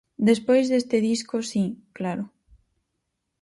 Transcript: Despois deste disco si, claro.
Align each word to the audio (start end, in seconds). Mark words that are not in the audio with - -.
Despois 0.29 0.65
deste 0.71 0.97
disco 1.09 1.35
si, 1.51 1.65
claro. 1.97 2.25